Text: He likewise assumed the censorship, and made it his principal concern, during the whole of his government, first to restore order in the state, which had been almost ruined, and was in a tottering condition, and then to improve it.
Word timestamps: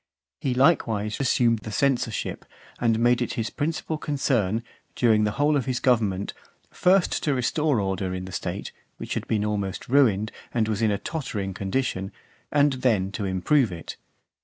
He 0.39 0.55
likewise 0.55 1.19
assumed 1.19 1.59
the 1.59 1.71
censorship, 1.71 2.43
and 2.79 2.97
made 2.97 3.21
it 3.21 3.33
his 3.33 3.51
principal 3.51 3.99
concern, 3.99 4.63
during 4.95 5.25
the 5.25 5.33
whole 5.37 5.55
of 5.55 5.65
his 5.67 5.79
government, 5.79 6.33
first 6.71 7.21
to 7.21 7.35
restore 7.35 7.79
order 7.79 8.11
in 8.11 8.25
the 8.25 8.31
state, 8.31 8.71
which 8.97 9.13
had 9.13 9.27
been 9.27 9.45
almost 9.45 9.87
ruined, 9.89 10.31
and 10.51 10.67
was 10.67 10.81
in 10.81 10.89
a 10.89 10.97
tottering 10.97 11.53
condition, 11.53 12.11
and 12.51 12.73
then 12.81 13.11
to 13.11 13.25
improve 13.25 13.71
it. 13.71 13.95